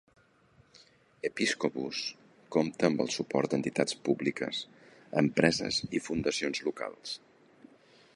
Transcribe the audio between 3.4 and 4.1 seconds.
d'entitats